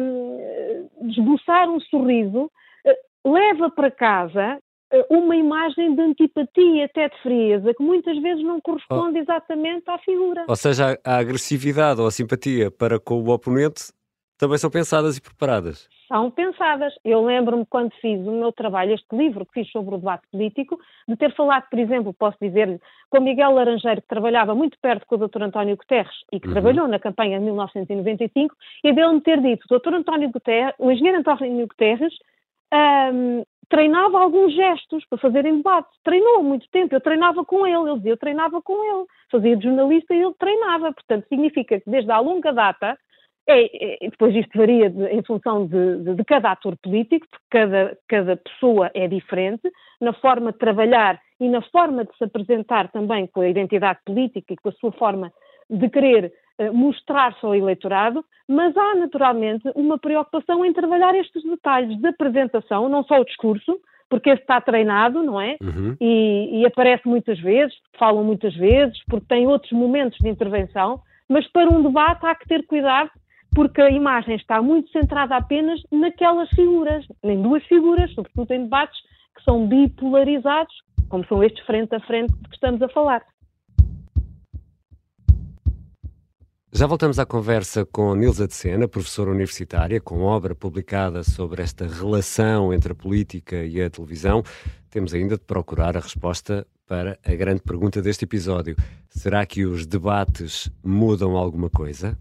um, 0.00 1.08
esboçar 1.08 1.68
um 1.68 1.80
sorriso, 1.80 2.44
uh, 2.44 3.32
leva 3.32 3.70
para 3.70 3.90
casa 3.90 4.60
uma 5.10 5.36
imagem 5.36 5.94
de 5.94 6.02
antipatia, 6.02 6.84
até 6.84 7.08
de 7.08 7.22
frieza, 7.22 7.74
que 7.74 7.82
muitas 7.82 8.20
vezes 8.20 8.44
não 8.44 8.60
corresponde 8.60 9.18
oh. 9.18 9.22
exatamente 9.22 9.88
à 9.88 9.98
figura. 9.98 10.44
Ou 10.48 10.56
seja, 10.56 10.98
a 11.04 11.16
agressividade 11.16 12.00
ou 12.00 12.06
a 12.06 12.10
simpatia 12.10 12.70
para 12.70 12.98
com 12.98 13.14
o 13.22 13.30
oponente 13.30 13.92
também 14.38 14.58
são 14.58 14.70
pensadas 14.70 15.16
e 15.16 15.22
preparadas. 15.22 15.88
São 16.08 16.28
pensadas. 16.30 16.92
Eu 17.04 17.24
lembro-me 17.24 17.64
quando 17.64 17.92
fiz 18.00 18.18
o 18.26 18.32
meu 18.32 18.50
trabalho, 18.52 18.92
este 18.92 19.16
livro 19.16 19.46
que 19.46 19.52
fiz 19.60 19.70
sobre 19.70 19.94
o 19.94 19.98
debate 19.98 20.26
político, 20.32 20.78
de 21.08 21.16
ter 21.16 21.32
falado, 21.34 21.64
por 21.70 21.78
exemplo, 21.78 22.12
posso 22.12 22.36
dizer-lhe, 22.42 22.80
com 23.08 23.20
Miguel 23.20 23.52
Laranjeiro, 23.52 24.02
que 24.02 24.08
trabalhava 24.08 24.52
muito 24.54 24.76
perto 24.82 25.06
com 25.06 25.14
o 25.14 25.28
Dr. 25.28 25.44
António 25.44 25.76
Guterres 25.76 26.14
e 26.32 26.40
que 26.40 26.48
uhum. 26.48 26.54
trabalhou 26.54 26.88
na 26.88 26.98
campanha 26.98 27.38
de 27.38 27.44
1995, 27.44 28.54
e 28.82 28.92
dele-me 28.92 29.20
ter 29.20 29.40
dito, 29.40 29.64
Dr. 29.70 29.94
António 29.94 30.30
Guterres, 30.30 30.74
o 30.78 30.90
engenheiro 30.90 31.20
António 31.20 31.66
Guterres, 31.68 32.12
um, 32.74 33.44
treinava 33.68 34.20
alguns 34.20 34.54
gestos 34.54 35.04
para 35.06 35.18
fazerem 35.18 35.56
debate. 35.56 35.88
Treinou 36.04 36.42
muito 36.42 36.68
tempo. 36.70 36.94
Eu 36.94 37.00
treinava 37.00 37.44
com 37.44 37.66
ele. 37.66 37.88
Ele 37.88 37.96
dizia, 37.96 38.12
eu 38.12 38.16
treinava 38.16 38.60
com 38.62 38.74
ele. 38.84 39.06
Fazia 39.30 39.56
de 39.56 39.64
jornalista 39.64 40.14
e 40.14 40.22
ele 40.22 40.34
treinava. 40.38 40.92
Portanto, 40.92 41.26
significa 41.28 41.80
que 41.80 41.90
desde 41.90 42.10
há 42.10 42.18
longa 42.18 42.52
data 42.52 42.96
é, 43.48 44.04
é, 44.04 44.08
depois 44.08 44.34
isto 44.36 44.56
varia 44.56 44.88
de, 44.88 45.04
em 45.06 45.22
função 45.22 45.66
de, 45.66 45.98
de, 46.04 46.14
de, 46.14 46.24
cada 46.24 46.52
ator 46.52 46.76
político, 46.76 47.26
porque 47.28 47.46
cada, 47.50 47.98
cada 48.08 48.36
pessoa 48.36 48.90
é 48.94 49.08
diferente, 49.08 49.68
na 50.00 50.12
forma 50.12 50.52
de 50.52 50.58
trabalhar 50.58 51.20
e 51.40 51.48
na 51.48 51.60
forma 51.60 52.04
de 52.04 52.16
se 52.16 52.24
apresentar 52.24 52.90
também 52.92 53.26
com 53.26 53.40
a 53.40 53.48
identidade 53.48 53.98
política 54.06 54.52
e 54.52 54.56
com 54.56 54.68
a 54.68 54.72
sua 54.72 54.92
forma 54.92 55.32
de 55.72 55.88
querer 55.88 56.32
uh, 56.60 56.72
mostrar-se 56.72 57.44
ao 57.44 57.54
eleitorado, 57.54 58.24
mas 58.46 58.76
há 58.76 58.94
naturalmente 58.94 59.70
uma 59.74 59.98
preocupação 59.98 60.64
em 60.64 60.72
trabalhar 60.72 61.14
estes 61.14 61.42
detalhes 61.42 61.98
de 61.98 62.08
apresentação, 62.08 62.88
não 62.88 63.02
só 63.04 63.20
o 63.20 63.24
discurso, 63.24 63.80
porque 64.08 64.28
esse 64.30 64.42
está 64.42 64.60
treinado, 64.60 65.22
não 65.22 65.40
é? 65.40 65.56
Uhum. 65.62 65.96
E, 65.98 66.60
e 66.60 66.66
aparece 66.66 67.08
muitas 67.08 67.40
vezes, 67.40 67.74
falam 67.98 68.22
muitas 68.22 68.54
vezes, 68.54 69.02
porque 69.08 69.26
tem 69.26 69.46
outros 69.46 69.72
momentos 69.72 70.18
de 70.18 70.28
intervenção, 70.28 71.00
mas 71.28 71.50
para 71.50 71.70
um 71.70 71.82
debate 71.82 72.26
há 72.26 72.34
que 72.34 72.46
ter 72.46 72.66
cuidado 72.66 73.10
porque 73.54 73.80
a 73.80 73.90
imagem 73.90 74.36
está 74.36 74.62
muito 74.62 74.90
centrada 74.90 75.36
apenas 75.36 75.80
naquelas 75.90 76.48
figuras, 76.50 77.06
em 77.22 77.40
duas 77.40 77.64
figuras, 77.64 78.10
sobretudo 78.14 78.52
em 78.52 78.64
debates 78.64 78.98
que 79.36 79.44
são 79.44 79.66
bipolarizados, 79.66 80.74
como 81.08 81.24
são 81.26 81.42
estes 81.42 81.64
frente 81.66 81.94
a 81.94 82.00
frente 82.00 82.32
de 82.32 82.48
que 82.48 82.54
estamos 82.54 82.80
a 82.82 82.88
falar. 82.88 83.22
Já 86.74 86.86
voltamos 86.86 87.18
à 87.18 87.26
conversa 87.26 87.84
com 87.84 88.14
Nilza 88.14 88.48
de 88.48 88.54
Sena, 88.54 88.88
professora 88.88 89.30
universitária, 89.30 90.00
com 90.00 90.22
obra 90.22 90.54
publicada 90.54 91.22
sobre 91.22 91.62
esta 91.62 91.86
relação 91.86 92.72
entre 92.72 92.92
a 92.92 92.94
política 92.94 93.62
e 93.62 93.82
a 93.82 93.90
televisão. 93.90 94.42
Temos 94.88 95.12
ainda 95.12 95.36
de 95.36 95.44
procurar 95.44 95.98
a 95.98 96.00
resposta 96.00 96.66
para 96.86 97.18
a 97.22 97.34
grande 97.34 97.60
pergunta 97.60 98.00
deste 98.00 98.24
episódio: 98.24 98.74
será 99.10 99.44
que 99.44 99.66
os 99.66 99.84
debates 99.84 100.70
mudam 100.82 101.36
alguma 101.36 101.68
coisa? 101.68 102.18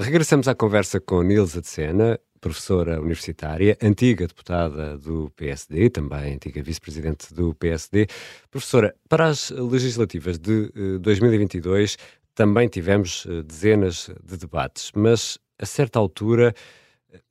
Regressamos 0.00 0.48
à 0.48 0.54
conversa 0.56 1.00
com 1.00 1.22
Nilza 1.22 1.60
de 1.60 1.68
Sena, 1.68 2.18
professora 2.44 3.00
universitária, 3.00 3.74
antiga 3.80 4.26
deputada 4.26 4.98
do 4.98 5.30
PSD, 5.34 5.88
também 5.88 6.34
antiga 6.34 6.62
vice-presidente 6.62 7.32
do 7.32 7.54
PSD. 7.54 8.06
Professora, 8.50 8.94
para 9.08 9.28
as 9.28 9.48
legislativas 9.48 10.38
de 10.38 10.70
2022 11.00 11.96
eh, 11.98 12.04
também 12.34 12.68
tivemos 12.68 13.26
eh, 13.26 13.42
dezenas 13.42 14.10
de 14.22 14.36
debates, 14.36 14.92
mas 14.94 15.38
a 15.58 15.64
certa 15.64 15.98
altura 15.98 16.54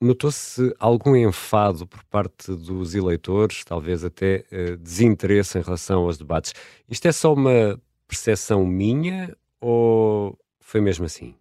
notou-se 0.00 0.74
algum 0.80 1.14
enfado 1.14 1.86
por 1.86 2.02
parte 2.06 2.52
dos 2.52 2.96
eleitores, 2.96 3.62
talvez 3.64 4.04
até 4.04 4.44
eh, 4.50 4.74
desinteresse 4.74 5.58
em 5.58 5.62
relação 5.62 6.06
aos 6.06 6.18
debates. 6.18 6.52
Isto 6.90 7.06
é 7.06 7.12
só 7.12 7.34
uma 7.34 7.80
percepção 8.08 8.66
minha 8.66 9.32
ou 9.60 10.36
foi 10.58 10.80
mesmo 10.80 11.04
assim? 11.04 11.36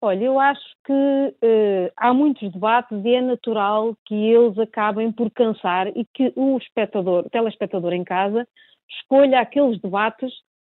Olha, 0.00 0.24
eu 0.24 0.38
acho 0.38 0.64
que 0.84 0.92
uh, 0.92 1.92
há 1.96 2.14
muitos 2.14 2.52
debates 2.52 3.04
e 3.04 3.14
é 3.14 3.20
natural 3.20 3.96
que 4.06 4.14
eles 4.14 4.56
acabem 4.58 5.10
por 5.10 5.28
cansar 5.30 5.88
e 5.88 6.04
que 6.14 6.32
o 6.36 6.56
espectador, 6.56 7.26
o 7.26 7.30
telespectador 7.30 7.92
em 7.92 8.04
casa, 8.04 8.46
escolha 8.88 9.40
aqueles 9.40 9.80
debates 9.80 10.32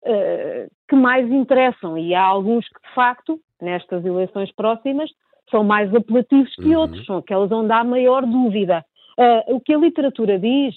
uh, 0.04 0.70
que 0.88 0.96
mais 0.96 1.30
interessam. 1.30 1.98
E 1.98 2.14
há 2.14 2.22
alguns 2.22 2.66
que, 2.66 2.80
de 2.88 2.94
facto, 2.94 3.38
nestas 3.60 4.04
eleições 4.06 4.50
próximas, 4.52 5.10
são 5.50 5.62
mais 5.62 5.94
apelativos 5.94 6.54
que 6.54 6.74
uhum. 6.74 6.80
outros, 6.80 7.04
são 7.04 7.18
aquelas 7.18 7.52
onde 7.52 7.72
há 7.72 7.84
maior 7.84 8.24
dúvida. 8.24 8.82
Uh, 9.18 9.56
o 9.56 9.60
que 9.60 9.74
a 9.74 9.78
literatura 9.78 10.38
diz, 10.38 10.74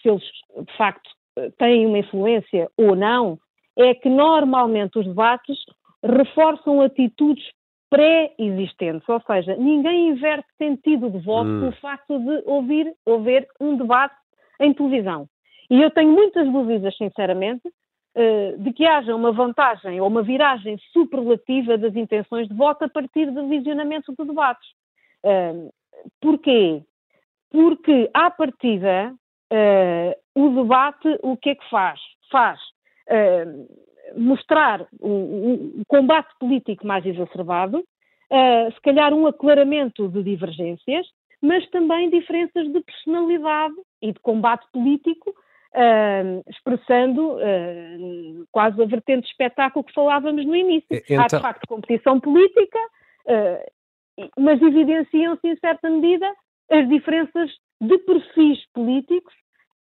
se 0.00 0.08
eles, 0.08 0.22
de 0.66 0.76
facto, 0.78 1.10
têm 1.58 1.84
uma 1.84 1.98
influência 1.98 2.70
ou 2.78 2.96
não, 2.96 3.38
é 3.76 3.94
que 3.94 4.08
normalmente 4.08 4.98
os 4.98 5.06
debates 5.06 5.58
reforçam 6.04 6.80
atitudes 6.80 7.44
pré-existentes, 7.90 9.08
ou 9.08 9.20
seja, 9.22 9.56
ninguém 9.56 10.08
inverte 10.08 10.46
sentido 10.58 11.10
de 11.10 11.18
voto 11.18 11.48
hum. 11.48 11.60
pelo 11.60 11.72
facto 11.80 12.18
de 12.18 12.42
ouvir 12.44 12.94
ou 13.06 13.22
ver 13.22 13.48
um 13.60 13.76
debate 13.76 14.14
em 14.60 14.74
televisão. 14.74 15.26
E 15.70 15.80
eu 15.80 15.90
tenho 15.90 16.12
muitas 16.12 16.46
dúvidas, 16.50 16.96
sinceramente, 16.96 17.62
eh, 18.14 18.54
de 18.58 18.72
que 18.72 18.86
haja 18.86 19.14
uma 19.14 19.32
vantagem 19.32 20.00
ou 20.00 20.08
uma 20.08 20.22
viragem 20.22 20.78
superlativa 20.92 21.78
das 21.78 21.94
intenções 21.94 22.48
de 22.48 22.54
voto 22.54 22.84
a 22.84 22.88
partir 22.88 23.30
do 23.30 23.48
visionamento 23.48 24.14
de 24.18 24.24
debates. 24.24 24.68
Porquê? 26.20 26.82
Porque, 27.50 28.10
à 28.14 28.30
partida, 28.30 29.14
eh, 29.50 30.18
o 30.34 30.48
debate 30.50 31.18
o 31.22 31.36
que 31.36 31.50
é 31.50 31.54
que 31.54 31.70
faz? 31.70 32.00
Faz 32.30 32.60
mostrar 34.16 34.86
um, 35.00 35.10
um, 35.10 35.82
combate 35.86 36.28
político 36.38 36.86
mais 36.86 37.04
exacerbado, 37.04 37.78
uh, 37.78 38.72
se 38.72 38.80
calhar 38.80 39.12
um 39.12 39.26
aclaramento 39.26 40.08
de 40.08 40.22
divergências, 40.22 41.06
mas 41.40 41.68
também 41.70 42.10
diferenças 42.10 42.70
de 42.72 42.80
personalidade 42.80 43.74
e 44.02 44.12
de 44.12 44.20
combate 44.20 44.66
político, 44.72 45.30
uh, 45.30 46.50
expressando 46.50 47.34
uh, 47.34 48.46
quase 48.50 48.82
a 48.82 48.86
vertente 48.86 49.22
de 49.22 49.28
espetáculo 49.28 49.84
que 49.84 49.94
falávamos 49.94 50.44
no 50.44 50.56
início. 50.56 50.88
Então... 50.90 51.20
Há, 51.20 51.26
de 51.26 51.40
facto, 51.40 51.68
competição 51.68 52.20
política, 52.20 52.78
mas 54.38 54.60
evidenciam-se, 54.62 55.46
em 55.46 55.56
certa 55.56 55.90
medida, 55.90 56.26
as 56.70 56.88
diferenças 56.88 57.50
de 57.80 57.98
perfis 57.98 58.58
políticos 58.72 59.34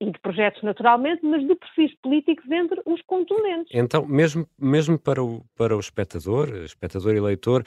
e 0.06 0.12
de 0.12 0.20
projetos 0.20 0.62
naturalmente, 0.62 1.26
mas 1.26 1.46
de 1.46 1.56
perfis 1.56 1.94
políticos 2.02 2.50
entre 2.52 2.80
os 2.86 3.02
contundentes. 3.04 3.74
Então, 3.74 4.06
mesmo, 4.06 4.48
mesmo 4.58 5.00
para, 5.00 5.24
o, 5.24 5.44
para 5.56 5.76
o 5.76 5.80
espectador, 5.80 6.50
espectador 6.64 7.16
eleitor, 7.16 7.64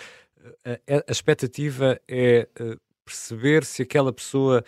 a, 0.64 0.70
eh, 0.86 1.04
a 1.08 1.10
expectativa 1.10 2.00
é 2.06 2.48
eh, 2.60 2.76
perceber 3.04 3.64
se 3.64 3.82
aquela 3.82 4.12
pessoa 4.12 4.62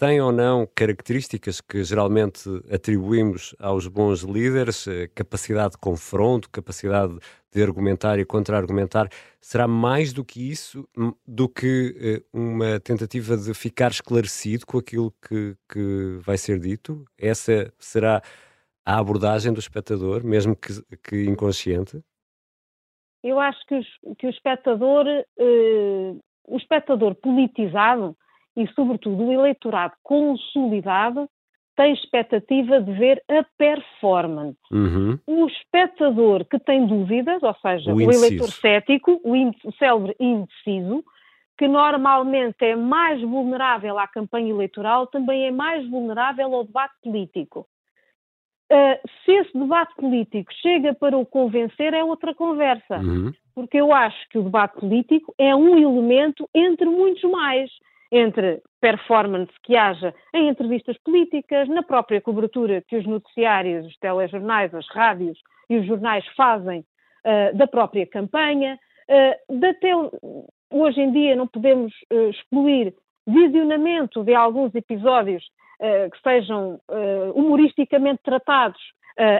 tem 0.00 0.18
ou 0.18 0.32
não 0.32 0.66
características 0.74 1.60
que 1.60 1.84
geralmente 1.84 2.48
atribuímos 2.72 3.54
aos 3.60 3.86
bons 3.86 4.22
líderes, 4.22 4.88
eh, 4.88 5.08
capacidade 5.14 5.72
de 5.72 5.76
confronto, 5.76 6.48
capacidade 6.48 7.18
de 7.52 7.62
argumentar 7.62 8.18
e 8.18 8.24
contra-argumentar, 8.24 9.10
será 9.42 9.68
mais 9.68 10.14
do 10.14 10.24
que 10.24 10.50
isso, 10.50 10.88
do 11.26 11.46
que 11.50 11.94
eh, 12.00 12.22
uma 12.32 12.80
tentativa 12.80 13.36
de 13.36 13.52
ficar 13.52 13.90
esclarecido 13.90 14.64
com 14.64 14.78
aquilo 14.78 15.12
que, 15.20 15.54
que 15.70 16.18
vai 16.22 16.38
ser 16.38 16.58
dito? 16.58 17.04
Essa 17.18 17.70
será 17.78 18.22
a 18.86 18.98
abordagem 18.98 19.52
do 19.52 19.60
espectador, 19.60 20.24
mesmo 20.24 20.56
que, 20.56 20.82
que 21.04 21.24
inconsciente? 21.26 22.02
Eu 23.22 23.38
acho 23.38 23.60
que, 23.66 23.78
que 24.18 24.26
o 24.26 24.30
espectador, 24.30 25.06
eh, 25.06 26.14
o 26.48 26.56
espectador 26.56 27.14
politizado, 27.16 28.16
e, 28.62 28.72
sobretudo, 28.74 29.24
o 29.24 29.32
eleitorado 29.32 29.94
consolidado 30.02 31.28
tem 31.76 31.94
expectativa 31.94 32.80
de 32.80 32.92
ver 32.92 33.22
a 33.28 33.42
performance. 33.56 34.58
Uhum. 34.70 35.18
O 35.26 35.46
espectador 35.46 36.44
que 36.44 36.58
tem 36.58 36.86
dúvidas, 36.86 37.42
ou 37.42 37.54
seja, 37.62 37.92
o, 37.92 37.96
o 37.96 38.12
eleitor 38.12 38.50
cético, 38.50 39.18
o, 39.24 39.32
o 39.32 39.72
célebre 39.78 40.14
indeciso, 40.20 41.02
que 41.56 41.66
normalmente 41.66 42.62
é 42.64 42.76
mais 42.76 43.20
vulnerável 43.22 43.98
à 43.98 44.06
campanha 44.06 44.50
eleitoral, 44.50 45.06
também 45.06 45.46
é 45.46 45.50
mais 45.50 45.88
vulnerável 45.88 46.54
ao 46.54 46.64
debate 46.64 46.94
político. 47.02 47.66
Uh, 48.70 49.08
se 49.24 49.32
esse 49.32 49.58
debate 49.58 49.94
político 49.96 50.52
chega 50.62 50.94
para 50.94 51.16
o 51.16 51.26
convencer, 51.26 51.92
é 51.92 52.04
outra 52.04 52.34
conversa. 52.34 52.98
Uhum. 52.98 53.32
Porque 53.54 53.78
eu 53.78 53.92
acho 53.92 54.28
que 54.28 54.38
o 54.38 54.42
debate 54.42 54.78
político 54.78 55.34
é 55.38 55.54
um 55.56 55.76
elemento 55.76 56.48
entre 56.54 56.86
muitos 56.86 57.28
mais 57.30 57.70
entre 58.10 58.60
performance 58.80 59.52
que 59.62 59.76
haja 59.76 60.12
em 60.34 60.48
entrevistas 60.48 60.96
políticas, 61.04 61.68
na 61.68 61.82
própria 61.82 62.20
cobertura 62.20 62.82
que 62.88 62.96
os 62.96 63.06
noticiários, 63.06 63.86
os 63.86 63.96
telejornais, 63.98 64.74
as 64.74 64.88
rádios 64.88 65.38
e 65.68 65.76
os 65.76 65.86
jornais 65.86 66.24
fazem 66.36 66.80
uh, 66.80 67.56
da 67.56 67.66
própria 67.66 68.06
campanha. 68.06 68.78
Uh, 69.08 70.48
hoje 70.70 71.00
em 71.00 71.12
dia 71.12 71.36
não 71.36 71.46
podemos 71.46 71.92
uh, 72.12 72.30
excluir 72.30 72.94
visionamento 73.26 74.24
de 74.24 74.34
alguns 74.34 74.74
episódios 74.74 75.44
que 76.12 76.22
sejam 76.22 76.78
humoristicamente 77.34 78.20
tratados 78.22 78.78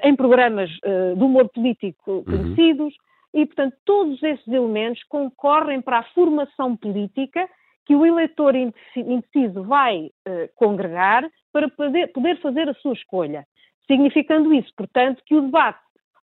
em 0.03 0.17
programas 0.17 0.71
de 0.71 1.23
humor 1.23 1.51
político 1.51 2.13
uhum. 2.13 2.25
conhecidos. 2.25 2.95
Uhum. 2.95 3.43
E, 3.43 3.47
portanto, 3.47 3.77
todos 3.85 4.23
esses 4.23 4.49
elementos 4.49 5.03
concorrem 5.05 5.83
para 5.83 5.99
a 5.99 6.03
formação 6.15 6.77
política 6.77 7.47
que 7.87 7.95
o 7.95 8.07
eleitor 8.07 8.55
indeciso 8.55 9.63
vai 9.65 10.11
uh, 10.29 10.49
congregar 10.57 11.29
para 11.53 11.69
poder, 11.69 12.13
poder 12.13 12.41
fazer 12.41 12.69
a 12.69 12.75
sua 12.75 12.93
escolha. 12.93 13.47
Significando 13.87 14.55
isso, 14.55 14.73
portanto, 14.77 15.23
que 15.27 15.35
o 15.35 15.43
debate 15.43 15.81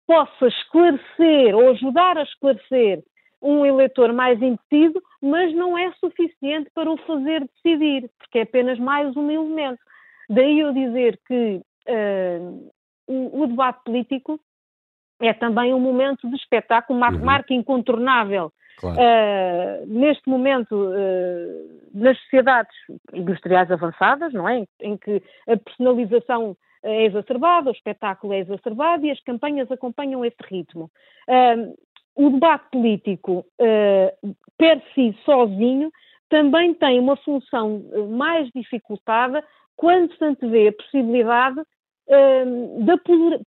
possa 0.06 0.48
esclarecer 0.48 1.56
ou 1.56 1.70
ajudar 1.72 2.18
a 2.18 2.24
esclarecer 2.24 3.04
um 3.42 3.66
eleitor 3.66 4.12
mais 4.12 4.42
indeciso, 4.42 5.02
mas 5.22 5.54
não 5.54 5.78
é 5.78 5.92
suficiente 5.94 6.70
para 6.74 6.92
o 6.92 6.98
fazer 6.98 7.48
decidir, 7.56 8.10
porque 8.18 8.40
é 8.40 8.42
apenas 8.42 8.80
mais 8.80 9.16
um 9.16 9.30
elemento. 9.30 9.80
Daí 10.30 10.60
eu 10.60 10.74
dizer 10.74 11.20
que 11.28 11.62
uh, 11.88 12.72
o, 13.08 13.44
o, 13.44 13.48
debate 13.48 13.84
político 13.84 14.40
é 15.22 15.32
também 15.34 15.74
um 15.74 15.80
momento 15.80 16.28
de 16.28 16.36
espetáculo, 16.36 16.98
uma 16.98 17.12
uhum. 17.12 17.24
marca 17.24 17.54
incontornável 17.54 18.52
Claro. 18.78 18.98
Uh, 18.98 19.86
neste 19.88 20.30
momento, 20.30 20.76
uh, 20.76 21.82
nas 21.94 22.20
sociedades 22.22 22.76
industriais 23.14 23.72
avançadas, 23.72 24.34
não 24.34 24.48
é? 24.48 24.60
Em, 24.60 24.68
em, 24.82 24.98
que 24.98 25.22
a 25.48 25.58
personalização 25.58 26.58
é 26.84 27.06
exacerbada, 27.06 27.70
o 27.70 27.74
espetáculo 27.74 28.34
é 28.34 28.40
exacerbado 28.40 29.06
e 29.06 29.12
as 29.12 29.20
campanhas 29.22 29.72
acompanham 29.72 30.24
esse 30.26 30.38
ritmo. 30.50 30.92
Uh, 31.28 31.74
o 32.16 32.30
debate 32.30 32.70
político, 32.72 33.46
per 34.58 34.82
si 34.94 35.14
sozinho, 35.26 35.92
também 36.30 36.74
tem 36.74 36.98
uma 36.98 37.18
função 37.18 37.84
mais 38.08 38.50
dificultada 38.56 39.44
quando 39.76 40.16
se 40.16 40.24
antevê 40.24 40.70
a 40.70 40.72
possibilidade 40.72 41.62
da 42.86 42.98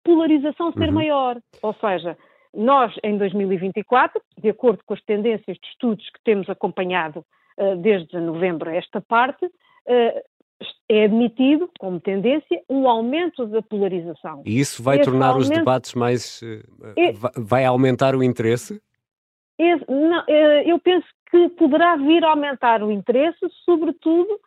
polarização 0.05 0.71
ser 0.75 0.89
uhum. 0.89 0.95
maior. 0.97 1.39
Ou 1.63 1.73
seja, 1.81 2.15
nós, 2.55 2.95
em 3.03 3.17
2024, 3.19 4.21
de 4.39 4.49
acordo 4.49 4.83
com 4.85 4.95
as 4.95 5.03
tendências 5.03 5.57
de 5.57 5.69
estudos 5.69 6.05
que 6.11 6.21
temos 6.25 6.49
acompanhado 6.49 7.25
uh, 7.59 7.77
desde 7.77 8.19
novembro 8.21 8.71
a 8.71 8.75
esta 8.75 9.01
parte, 9.01 9.45
uh, 9.45 10.23
é 10.89 11.05
admitido, 11.05 11.71
como 11.79 12.01
tendência, 12.01 12.63
um 12.69 12.89
aumento 12.89 13.47
da 13.47 13.63
polarização. 13.63 14.43
E 14.45 14.59
isso 14.59 14.83
vai 14.83 14.97
Esse 14.97 15.05
tornar 15.05 15.29
aumento... 15.29 15.43
os 15.43 15.51
debates 15.51 15.95
mais. 15.95 16.43
Uh, 16.43 17.15
vai 17.37 17.65
aumentar 17.65 18.17
o 18.17 18.23
interesse? 18.23 18.81
Esse, 19.59 19.85
não, 19.89 20.25
eu 20.65 20.79
penso 20.79 21.07
que 21.31 21.49
poderá 21.51 21.97
vir 21.97 22.25
a 22.25 22.31
aumentar 22.31 22.83
o 22.83 22.93
interesse, 22.93 23.39
sobretudo 23.65 24.41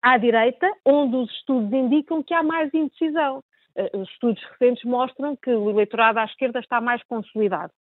à 0.00 0.16
direita, 0.16 0.70
onde 0.84 1.16
os 1.16 1.30
estudos 1.32 1.72
indicam 1.72 2.22
que 2.22 2.32
há 2.32 2.42
mais 2.42 2.72
indecisão. 2.72 3.42
Eh, 3.78 3.90
os 3.96 4.10
estudos 4.10 4.42
recentes 4.50 4.84
mostram 4.84 5.36
que 5.36 5.50
o 5.50 5.70
eleitorado 5.70 6.18
à 6.18 6.24
esquerda 6.24 6.58
está 6.58 6.80
mais 6.80 7.02
consolidado. 7.04 7.72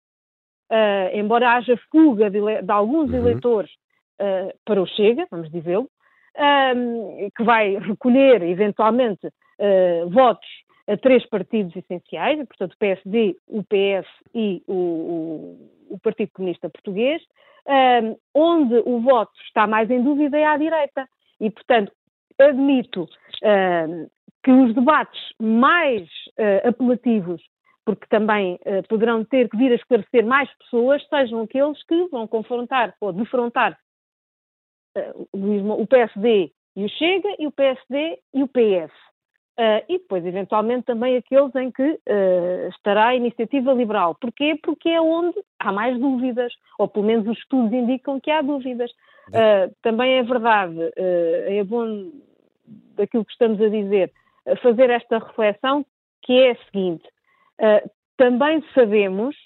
uh, 0.70 1.16
embora 1.16 1.52
haja 1.52 1.76
fuga 1.90 2.28
de, 2.28 2.40
de 2.40 2.72
alguns 2.72 3.10
uhum. 3.10 3.16
eleitores 3.16 3.70
uh, 4.20 4.52
para 4.64 4.82
o 4.82 4.86
Chega, 4.86 5.26
vamos 5.30 5.50
dizê-lo, 5.50 5.88
um, 6.76 7.30
que 7.34 7.42
vai 7.42 7.78
recolher 7.78 8.42
eventualmente 8.42 9.26
uh, 9.26 10.10
votos 10.10 10.48
a 10.88 10.96
três 10.96 11.24
partidos 11.28 11.74
essenciais, 11.74 12.36
portanto 12.46 12.74
o 12.74 12.78
PSD, 12.78 13.36
o 13.48 13.62
PS 13.62 14.08
e 14.34 14.62
o, 14.66 14.74
o, 14.74 15.94
o 15.94 15.98
Partido 16.00 16.30
Comunista 16.32 16.68
Português, 16.68 17.22
um, 17.66 18.16
onde 18.34 18.76
o 18.84 19.00
voto 19.00 19.32
está 19.46 19.66
mais 19.66 19.90
em 19.90 20.02
dúvida 20.02 20.36
é 20.36 20.44
à 20.44 20.56
direita. 20.56 21.08
E, 21.40 21.50
portanto, 21.50 21.92
admito 22.38 23.08
um, 23.42 24.06
que 24.46 24.52
os 24.52 24.72
debates 24.76 25.20
mais 25.40 26.02
uh, 26.38 26.68
apelativos, 26.68 27.42
porque 27.84 28.06
também 28.06 28.54
uh, 28.54 28.86
poderão 28.88 29.24
ter 29.24 29.48
que 29.48 29.56
vir 29.56 29.72
a 29.72 29.74
esclarecer 29.74 30.24
mais 30.24 30.48
pessoas, 30.58 31.04
sejam 31.08 31.42
aqueles 31.42 31.82
que 31.82 32.06
vão 32.10 32.28
confrontar 32.28 32.94
ou 33.00 33.12
defrontar 33.12 33.76
uh, 34.96 35.28
o 35.32 35.84
PSD 35.88 36.52
e 36.76 36.84
o 36.84 36.88
Chega 36.90 37.28
e 37.40 37.46
o 37.48 37.50
PSD 37.50 38.20
e 38.32 38.42
o 38.44 38.46
PS. 38.46 38.94
E 39.88 39.98
depois, 39.98 40.24
eventualmente, 40.26 40.84
também 40.84 41.16
aqueles 41.16 41.54
em 41.54 41.70
que 41.70 41.98
estará 42.68 43.06
a 43.06 43.16
iniciativa 43.16 43.72
liberal. 43.72 44.14
Porquê? 44.20 44.60
Porque 44.62 44.90
é 44.90 45.00
onde 45.00 45.34
há 45.58 45.72
mais 45.72 45.98
dúvidas, 45.98 46.52
ou 46.78 46.86
pelo 46.86 47.06
menos 47.06 47.26
os 47.26 47.38
estudos 47.38 47.72
indicam 47.72 48.20
que 48.20 48.30
há 48.30 48.42
dúvidas. 48.42 48.90
Também 49.80 50.18
é 50.18 50.22
verdade, 50.22 50.76
é 50.94 51.64
bom 51.64 52.10
daquilo 52.96 53.24
que 53.24 53.32
estamos 53.32 53.58
a 53.62 53.68
dizer, 53.70 54.12
fazer 54.62 54.90
esta 54.90 55.18
reflexão, 55.18 55.84
que 56.22 56.32
é 56.32 56.50
a 56.52 56.64
seguinte: 56.64 57.04
também 58.16 58.62
sabemos 58.74 59.36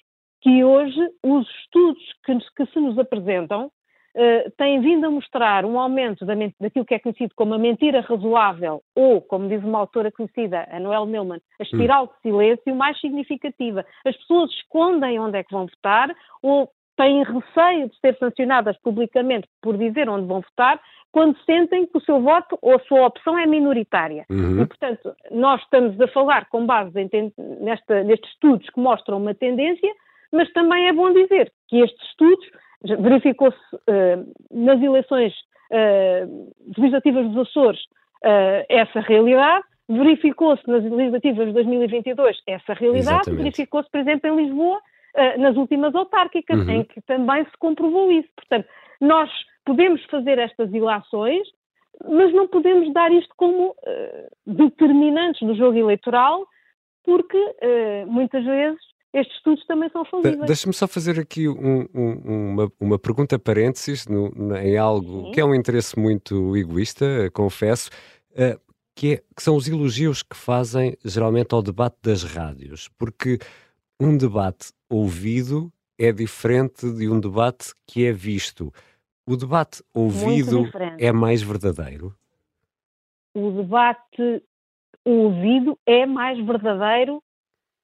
que 0.41 0.65
hoje 0.65 1.01
os 1.23 1.47
estudos 1.63 2.03
que, 2.25 2.39
que 2.57 2.73
se 2.73 2.81
nos 2.81 2.99
apresentam 2.99 3.67
uh, 3.67 4.51
têm 4.57 4.81
vindo 4.81 5.07
a 5.07 5.11
mostrar 5.11 5.65
um 5.65 5.79
aumento 5.79 6.25
da, 6.25 6.35
daquilo 6.59 6.85
que 6.85 6.95
é 6.95 6.99
conhecido 6.99 7.35
como 7.35 7.55
a 7.55 7.59
mentira 7.59 8.01
razoável, 8.01 8.83
ou, 8.95 9.21
como 9.21 9.49
diz 9.49 9.63
uma 9.63 9.79
autora 9.79 10.11
conhecida, 10.11 10.67
a 10.71 10.81
Noel 10.81 11.07
Neumann, 11.07 11.41
a 11.59 11.63
espiral 11.63 12.07
de 12.07 12.21
silêncio 12.23 12.75
mais 12.75 12.99
significativa. 13.01 13.85
As 14.05 14.17
pessoas 14.17 14.51
escondem 14.53 15.19
onde 15.19 15.39
é 15.39 15.45
que 15.45 15.53
vão 15.53 15.67
votar, 15.67 16.15
ou 16.43 16.71
têm 17.01 17.23
receio 17.23 17.89
de 17.89 17.99
ser 17.99 18.15
sancionadas 18.19 18.77
publicamente 18.83 19.49
por 19.63 19.79
dizer 19.79 20.07
onde 20.07 20.27
vão 20.27 20.43
votar, 20.43 20.79
quando 21.11 21.35
sentem 21.45 21.87
que 21.87 21.97
o 21.97 22.01
seu 22.03 22.21
voto 22.21 22.59
ou 22.61 22.77
a 22.77 22.81
sua 22.81 23.07
opção 23.07 23.39
é 23.39 23.47
minoritária. 23.47 24.27
Uhum. 24.29 24.63
E, 24.63 24.67
portanto, 24.67 25.15
nós 25.31 25.63
estamos 25.63 25.99
a 25.99 26.07
falar 26.09 26.47
com 26.51 26.67
base 26.67 26.93
em, 27.01 27.33
nesta, 27.61 28.05
nestes 28.05 28.31
estudos 28.33 28.69
que 28.69 28.79
mostram 28.79 29.17
uma 29.17 29.35
tendência, 29.35 29.91
mas 30.31 30.53
também 30.53 30.89
é 30.89 30.93
bom 30.93 31.11
dizer 31.11 31.51
que 31.69 31.81
estes 31.81 32.07
estudos 32.11 32.47
verificou-se 32.85 33.59
uh, 33.75 34.33
nas 34.51 34.81
eleições 34.83 35.33
uh, 35.73 36.53
legislativas 36.77 37.29
dos 37.29 37.49
Açores 37.49 37.81
uh, 37.81 38.65
essa 38.69 39.01
realidade, 39.01 39.65
verificou-se 39.89 40.63
nas 40.69 40.85
legislativas 40.85 41.47
de 41.49 41.53
2022 41.55 42.37
essa 42.47 42.75
realidade, 42.75 43.31
verificou-se, 43.33 43.91
por 43.91 44.01
exemplo, 44.01 44.31
em 44.31 44.37
Lisboa, 44.45 44.81
nas 45.39 45.57
últimas 45.57 45.95
autárquicas, 45.95 46.59
uhum. 46.61 46.71
em 46.71 46.85
que 46.85 47.01
também 47.03 47.45
se 47.45 47.57
comprovou 47.59 48.11
isso. 48.13 48.29
Portanto, 48.37 48.69
nós 49.01 49.31
podemos 49.65 50.03
fazer 50.05 50.39
estas 50.39 50.73
ilações, 50.73 51.47
mas 52.09 52.33
não 52.33 52.49
podemos 52.49 52.93
dar 52.93 53.13
isto 53.13 53.35
como 53.37 53.75
determinantes 54.47 55.47
do 55.47 55.55
jogo 55.55 55.77
eleitoral, 55.77 56.47
porque 57.05 57.39
muitas 58.07 58.45
vezes 58.45 58.81
estes 59.13 59.37
estudos 59.37 59.65
também 59.67 59.89
são 59.91 60.05
falíveis. 60.05 60.47
Deixa-me 60.47 60.73
só 60.73 60.87
fazer 60.87 61.19
aqui 61.19 61.49
um, 61.49 61.87
um, 61.95 62.53
uma, 62.53 62.73
uma, 62.79 62.99
pergunta 62.99 63.39
parênteses 63.39 64.07
no, 64.07 64.57
em 64.57 64.77
algo 64.77 65.27
Sim. 65.27 65.33
que 65.33 65.41
é 65.41 65.45
um 65.45 65.55
interesse 65.55 65.99
muito 65.99 66.57
egoísta, 66.57 67.29
confesso, 67.33 67.91
uh, 68.33 68.61
que, 68.95 69.15
é, 69.15 69.17
que 69.35 69.43
são 69.43 69.57
os 69.57 69.67
elogios 69.69 70.23
que 70.23 70.37
fazem 70.37 70.97
geralmente 71.05 71.53
ao 71.53 71.63
debate 71.63 71.97
das 72.03 72.23
rádios, 72.23 72.89
porque 72.99 73.39
um 74.01 74.17
debate 74.17 74.73
ouvido 74.89 75.71
é 75.99 76.11
diferente 76.11 76.91
de 76.91 77.09
um 77.09 77.21
debate 77.21 77.75
que 77.87 78.07
é 78.07 78.13
visto. 78.13 78.73
O 79.27 79.37
debate 79.37 79.85
ouvido 79.95 80.71
é 80.99 81.13
mais 81.13 81.43
verdadeiro? 81.43 82.15
O 83.35 83.51
debate 83.51 84.43
ouvido 85.05 85.79
é 85.87 86.07
mais 86.07 86.43
verdadeiro 86.45 87.23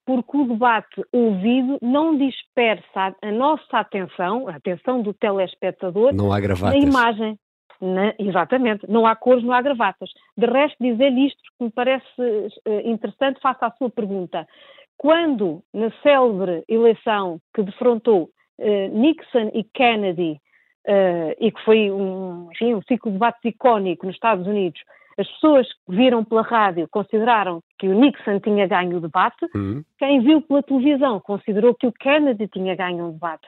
porque 0.06 0.36
o 0.36 0.46
debate 0.46 1.04
ouvido 1.12 1.78
não 1.82 2.16
dispersa 2.16 3.14
a 3.20 3.30
nossa 3.32 3.78
atenção, 3.78 4.48
a 4.48 4.56
atenção 4.56 5.02
do 5.02 5.12
telespectador, 5.12 6.14
não 6.14 6.32
há 6.32 6.40
gravatas. 6.40 6.80
na 6.80 6.88
imagem. 6.88 7.38
Na, 7.78 8.14
exatamente, 8.18 8.88
não 8.88 9.06
há 9.06 9.14
cores, 9.14 9.44
não 9.44 9.52
há 9.52 9.60
gravatas. 9.60 10.08
De 10.34 10.46
resto, 10.46 10.76
dizer-lhe 10.80 11.26
isto 11.26 11.42
que 11.58 11.64
me 11.64 11.70
parece 11.70 12.06
uh, 12.18 12.88
interessante, 12.88 13.38
faça 13.42 13.66
a 13.66 13.72
sua 13.72 13.90
pergunta. 13.90 14.46
Quando, 14.98 15.62
na 15.72 15.90
célebre 16.02 16.64
eleição 16.68 17.38
que 17.54 17.62
defrontou 17.62 18.30
uh, 18.58 18.88
Nixon 18.98 19.50
e 19.52 19.62
Kennedy, 19.62 20.40
uh, 20.86 21.36
e 21.38 21.50
que 21.50 21.64
foi 21.64 21.90
um, 21.90 22.48
enfim, 22.52 22.74
um 22.74 22.82
ciclo 22.82 23.10
de 23.10 23.18
debates 23.18 23.44
icónico 23.44 24.06
nos 24.06 24.14
Estados 24.14 24.46
Unidos, 24.46 24.80
as 25.18 25.26
pessoas 25.32 25.66
que 25.66 25.96
viram 25.96 26.24
pela 26.24 26.42
rádio 26.42 26.86
consideraram 26.90 27.62
que 27.78 27.88
o 27.88 27.98
Nixon 27.98 28.38
tinha 28.40 28.66
ganho 28.66 28.98
o 28.98 29.00
debate, 29.00 29.46
uhum. 29.54 29.82
quem 29.98 30.20
viu 30.20 30.42
pela 30.42 30.62
televisão 30.62 31.20
considerou 31.20 31.74
que 31.74 31.86
o 31.86 31.92
Kennedy 31.92 32.48
tinha 32.48 32.74
ganho 32.74 33.08
o 33.08 33.12
debate. 33.12 33.46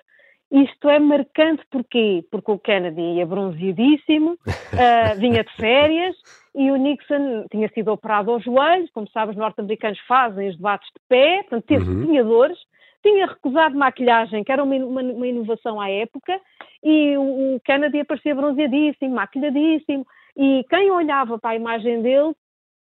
Isto 0.50 0.88
é 0.88 0.98
marcante 0.98 1.62
porquê? 1.70 2.24
Porque 2.30 2.50
o 2.50 2.58
Kennedy 2.58 3.16
ia 3.16 3.26
bronzeadíssimo, 3.26 4.32
uh, 4.32 4.38
vinha 5.20 5.44
de 5.44 5.52
férias 5.56 6.16
e 6.54 6.70
o 6.70 6.76
Nixon 6.76 7.46
tinha 7.50 7.68
sido 7.68 7.92
operado 7.92 8.30
aos 8.30 8.42
joelhos, 8.42 8.90
como 8.92 9.08
sabes, 9.11 9.34
os 9.34 9.40
norte-americanos 9.40 9.98
fazem 10.08 10.48
os 10.48 10.56
debates 10.56 10.88
de 10.88 11.00
pé, 11.08 11.42
portanto, 11.42 11.64
teve, 11.66 11.90
uhum. 11.90 12.06
tinha 12.06 12.24
dores, 12.24 12.58
tinha 13.02 13.26
recusado 13.26 13.76
maquilhagem, 13.76 14.42
que 14.42 14.50
era 14.50 14.64
uma, 14.64 14.74
uma, 14.74 15.02
uma 15.02 15.26
inovação 15.26 15.80
à 15.80 15.90
época, 15.90 16.40
e 16.82 17.16
o, 17.16 17.56
o 17.56 17.61
Kennedy 17.61 18.00
aparecia 18.00 18.34
bronzeadíssimo, 18.34 19.14
maquilhadíssimo, 19.14 20.06
e 20.37 20.64
quem 20.68 20.90
olhava 20.90 21.38
para 21.38 21.50
a 21.50 21.56
imagem 21.56 22.00
dele, 22.00 22.34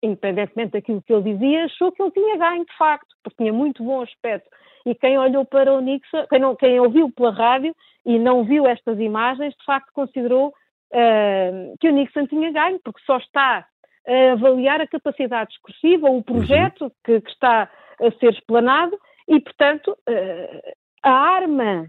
independentemente 0.07 0.73
daquilo 0.73 1.03
que 1.03 1.13
ele 1.13 1.35
dizia, 1.35 1.65
achou 1.65 1.93
que 1.93 2.03
ele 2.03 2.11
tinha 2.13 2.37
ganho 2.37 2.65
de 2.65 2.77
facto, 2.77 3.09
porque 3.23 3.37
tinha 3.37 3.53
muito 3.53 3.83
bom 3.83 4.03
aspecto. 4.03 4.49
E 4.85 4.95
quem 4.95 5.19
olhou 5.19 5.45
para 5.45 5.73
o 5.75 5.81
Nixon, 5.81 6.27
quem, 6.29 6.39
não, 6.39 6.55
quem 6.55 6.79
ouviu 6.79 7.11
pela 7.11 7.33
rádio 7.33 7.75
e 8.05 8.19
não 8.19 8.45
viu 8.45 8.67
estas 8.67 8.99
imagens, 9.01 9.55
de 9.55 9.65
facto 9.65 9.91
considerou 9.93 10.49
uh, 10.49 11.77
que 11.81 11.89
o 11.89 11.93
Nixon 11.93 12.27
tinha 12.27 12.53
ganho, 12.53 12.81
porque 12.85 13.01
só 13.05 13.17
está 13.19 13.67
a 14.07 14.33
avaliar 14.33 14.81
a 14.81 14.87
capacidade 14.87 15.51
discursiva, 15.51 16.09
o 16.09 16.23
projeto 16.23 16.85
uhum. 16.85 16.91
que, 17.05 17.21
que, 17.21 17.31
está 17.31 17.69
a 18.01 18.11
ser 18.21 18.33
explanado, 18.33 18.97
e, 19.29 19.41
portanto, 19.41 19.91
uh, 20.09 20.73
a 21.03 21.11
arma 21.11 21.89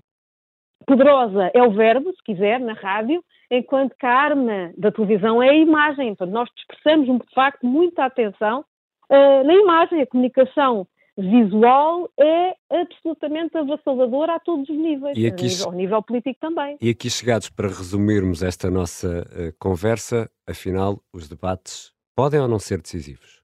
poderosa 0.87 1.51
é 1.53 1.61
o 1.61 1.71
verbo, 1.71 2.11
se 2.13 2.23
quiser, 2.23 2.59
na 2.59 2.73
rádio, 2.73 3.23
enquanto 3.49 3.95
que 3.97 4.05
a 4.05 4.13
arma 4.13 4.71
da 4.77 4.91
televisão 4.91 5.41
é 5.41 5.49
a 5.49 5.55
imagem. 5.55 6.09
Então, 6.09 6.27
nós 6.27 6.49
dispersamos, 6.55 7.07
de 7.07 7.33
facto, 7.33 7.65
muita 7.65 8.05
atenção 8.05 8.65
uh, 9.09 9.43
na 9.45 9.53
imagem. 9.53 10.01
A 10.01 10.07
comunicação 10.07 10.87
visual 11.17 12.09
é 12.19 12.55
absolutamente 12.69 13.57
avassaladora 13.57 14.35
a 14.35 14.39
todos 14.39 14.69
os 14.69 14.77
níveis, 14.77 15.17
e 15.17 15.25
aqui, 15.25 15.45
nível, 15.45 15.65
ao 15.65 15.71
nível 15.71 16.03
político 16.03 16.39
também. 16.39 16.77
E 16.79 16.89
aqui 16.89 17.09
chegados 17.09 17.49
para 17.49 17.67
resumirmos 17.67 18.43
esta 18.43 18.69
nossa 18.69 19.21
uh, 19.21 19.53
conversa, 19.59 20.29
afinal, 20.47 21.01
os 21.11 21.27
debates 21.27 21.91
podem 22.15 22.39
ou 22.39 22.47
não 22.47 22.59
ser 22.59 22.81
decisivos? 22.81 23.36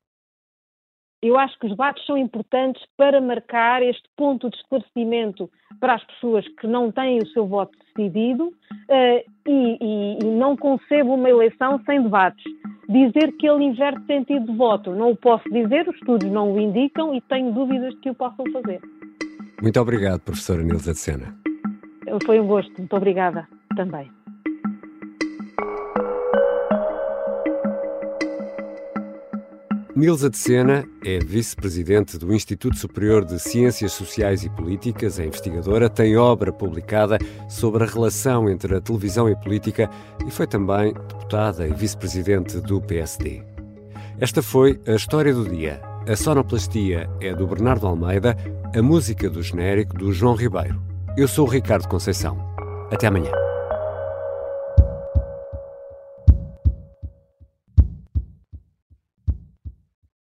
Eu 1.24 1.40
acho 1.40 1.58
que 1.58 1.68
os 1.68 1.72
debates 1.72 2.06
são 2.06 2.18
importantes 2.18 2.84
para 2.98 3.22
marcar 3.22 3.82
este 3.82 4.04
ponto 4.18 4.50
de 4.50 4.58
esclarecimento 4.58 5.50
para 5.80 5.96
as 5.96 6.04
pessoas 6.04 6.46
que 6.60 6.68
não 6.68 6.92
têm 6.92 7.20
o 7.20 7.28
seu 7.28 7.48
voto 7.48 7.78
decidido 7.88 8.48
uh, 8.48 9.32
e, 9.48 9.78
e, 9.82 10.18
e, 10.22 10.26
não 10.26 10.58
concebo 10.58 11.14
uma 11.14 11.30
eleição 11.30 11.82
sem 11.86 12.04
debates. 12.04 12.44
Dizer 12.90 13.32
que 13.38 13.48
ele 13.48 13.64
inverte 13.64 14.06
sentido 14.06 14.52
de 14.52 14.58
voto, 14.58 14.92
não 14.92 15.12
o 15.12 15.16
posso 15.16 15.50
dizer, 15.50 15.88
os 15.88 15.96
estudos 15.96 16.30
não 16.30 16.54
o 16.54 16.60
indicam 16.60 17.16
e 17.16 17.22
tenho 17.22 17.54
dúvidas 17.54 17.94
de 17.94 18.02
que 18.02 18.10
o 18.10 18.16
possam 18.16 18.46
fazer. 18.52 18.82
Muito 19.62 19.80
obrigado, 19.80 20.20
professora 20.20 20.62
Nilza 20.62 20.92
de 20.92 21.00
Sena. 21.00 21.34
Foi 22.26 22.40
um 22.40 22.48
gosto, 22.48 22.78
muito 22.78 22.96
obrigada 22.96 23.48
também. 23.76 24.12
Nilza 29.96 30.28
de 30.28 30.38
Sena 30.38 30.84
é 31.06 31.20
vice-presidente 31.20 32.18
do 32.18 32.34
Instituto 32.34 32.76
Superior 32.76 33.24
de 33.24 33.40
Ciências 33.40 33.92
Sociais 33.92 34.44
e 34.44 34.50
Políticas, 34.50 35.20
é 35.20 35.26
investigadora, 35.28 35.88
tem 35.88 36.18
obra 36.18 36.52
publicada 36.52 37.20
sobre 37.48 37.84
a 37.84 37.88
relação 37.88 38.50
entre 38.50 38.76
a 38.76 38.82
televisão 38.82 39.30
e 39.30 39.34
a 39.34 39.36
política 39.36 39.88
e 40.26 40.32
foi 40.32 40.48
também 40.48 40.94
deputada 40.94 41.68
e 41.68 41.74
vice-presidente 41.74 42.60
do 42.60 42.82
PSD. 42.82 43.44
Esta 44.20 44.42
foi 44.42 44.82
a 44.88 44.94
história 44.94 45.32
do 45.32 45.48
dia. 45.48 45.80
A 46.08 46.16
sonoplastia 46.16 47.08
é 47.22 47.32
do 47.36 47.46
Bernardo 47.46 47.86
Almeida, 47.86 48.36
a 48.76 48.82
música 48.82 49.30
do 49.30 49.44
genérico 49.44 49.96
do 49.96 50.12
João 50.12 50.34
Ribeiro. 50.34 50.82
Eu 51.16 51.28
sou 51.28 51.46
o 51.46 51.50
Ricardo 51.50 51.88
Conceição. 51.88 52.36
Até 52.92 53.06
amanhã. 53.06 53.32